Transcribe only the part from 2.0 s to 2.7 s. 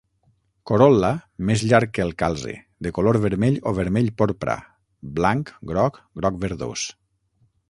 el calze,